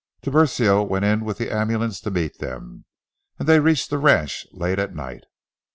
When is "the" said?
1.37-1.53, 3.91-3.99